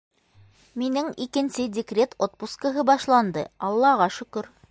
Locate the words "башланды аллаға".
2.93-4.09